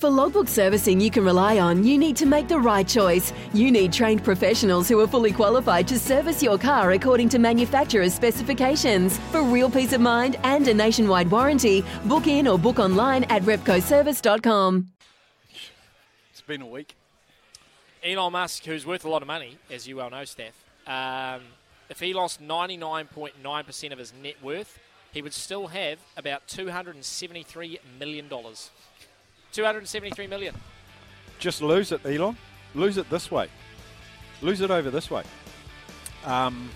For 0.00 0.08
logbook 0.08 0.48
servicing 0.48 0.98
you 0.98 1.10
can 1.10 1.26
rely 1.26 1.58
on, 1.58 1.84
you 1.84 1.98
need 1.98 2.16
to 2.16 2.24
make 2.24 2.48
the 2.48 2.58
right 2.58 2.88
choice. 2.88 3.34
You 3.52 3.70
need 3.70 3.92
trained 3.92 4.24
professionals 4.24 4.88
who 4.88 4.98
are 4.98 5.06
fully 5.06 5.30
qualified 5.30 5.86
to 5.88 5.98
service 5.98 6.42
your 6.42 6.56
car 6.56 6.92
according 6.92 7.28
to 7.28 7.38
manufacturer's 7.38 8.14
specifications. 8.14 9.18
For 9.30 9.42
real 9.42 9.68
peace 9.68 9.92
of 9.92 10.00
mind 10.00 10.36
and 10.42 10.66
a 10.68 10.72
nationwide 10.72 11.30
warranty, 11.30 11.84
book 12.06 12.28
in 12.28 12.48
or 12.48 12.58
book 12.58 12.78
online 12.78 13.24
at 13.24 13.42
repcoservice.com. 13.42 14.88
It's 16.30 16.40
been 16.46 16.62
a 16.62 16.66
week. 16.66 16.96
Elon 18.02 18.32
Musk, 18.32 18.64
who's 18.64 18.86
worth 18.86 19.04
a 19.04 19.08
lot 19.10 19.20
of 19.20 19.28
money, 19.28 19.58
as 19.70 19.86
you 19.86 19.96
well 19.96 20.08
know, 20.08 20.24
Steph, 20.24 20.54
um, 20.86 21.42
if 21.90 22.00
he 22.00 22.14
lost 22.14 22.42
99.9% 22.42 23.92
of 23.92 23.98
his 23.98 24.14
net 24.22 24.42
worth, 24.42 24.78
he 25.12 25.20
would 25.20 25.34
still 25.34 25.66
have 25.66 25.98
about 26.16 26.48
$273 26.48 27.80
million. 27.98 28.30
273 29.52 30.26
million. 30.26 30.54
Just 31.38 31.62
lose 31.62 31.92
it, 31.92 32.04
Elon. 32.04 32.36
Lose 32.74 32.96
it 32.96 33.08
this 33.10 33.30
way. 33.30 33.48
Lose 34.42 34.60
it 34.60 34.70
over 34.70 34.90
this 34.90 35.10
way. 35.10 35.22
Um, 36.24 36.70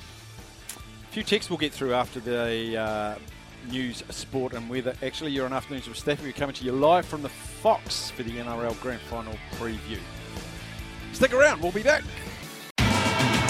a 1.08 1.12
few 1.12 1.22
texts 1.22 1.50
we'll 1.50 1.58
get 1.58 1.72
through 1.72 1.94
after 1.94 2.20
the 2.20 2.77
uh, 2.77 3.14
news, 3.70 4.03
sport, 4.11 4.53
and 4.55 4.69
weather. 4.69 4.94
Actually, 5.03 5.33
you're 5.33 5.47
on 5.47 5.53
Afternoons 5.53 5.89
with 5.89 5.98
Steph. 5.98 6.22
We're 6.22 6.33
coming 6.33 6.55
to 6.56 6.64
you 6.64 6.72
live 6.72 7.06
from 7.06 7.22
the 7.22 7.28
Fox 7.28 8.11
for 8.11 8.22
the 8.22 8.33
NRL 8.33 8.81
Grand 8.81 9.00
Final 9.03 9.34
preview. 9.56 9.98
Stick 11.12 11.33
around. 11.33 11.62
We'll 11.62 11.72
be 11.72 11.83
back. 11.83 12.03